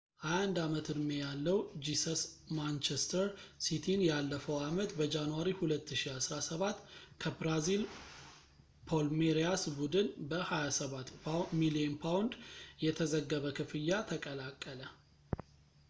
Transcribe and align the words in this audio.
21-አመት-ዕድሜ 0.27 1.09
ያለው 1.23 1.57
ጂሰስ 1.85 2.21
ማንቸስተር 2.57 3.27
ሲቲን 3.65 4.01
ያለፈው 4.07 4.55
አመት 4.69 4.91
በጃንዋሪ 4.99 5.51
2017 5.59 6.81
ከብራዚል 7.23 7.83
ፓልሜሪያስ 8.93 9.65
ቡድን 9.79 10.09
በ 10.31 10.41
£27 10.55 11.45
ሚሊየን 11.61 12.27
የተዘገበ 12.87 13.45
ክፍያ 13.61 14.01
ተቀላቀለ 14.13 14.81